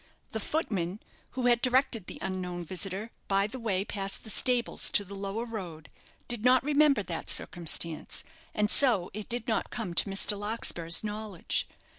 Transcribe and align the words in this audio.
The 0.31 0.39
footman, 0.39 0.99
who 1.37 1.45
had 1.45 1.61
directed 1.61 2.07
the 2.07 2.17
unknown 2.23 2.65
visitor 2.65 3.11
by 3.27 3.45
the 3.45 3.59
way 3.59 3.85
past 3.85 4.23
the 4.23 4.31
stables 4.31 4.89
to 4.89 5.03
the 5.05 5.13
lower 5.13 5.45
road, 5.45 5.91
did 6.27 6.43
not 6.43 6.63
remember 6.63 7.03
that 7.03 7.29
circumstance 7.29 8.23
and 8.55 8.71
so 8.71 9.11
it 9.13 9.29
did 9.29 9.47
not 9.47 9.69
come 9.69 9.93
to 9.93 10.09
Mr. 10.09 10.35
Larkspur's 10.35 11.03
knowledge. 11.03 11.67